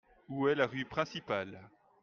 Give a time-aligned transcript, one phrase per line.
[0.29, 1.69] Où est la rue principale?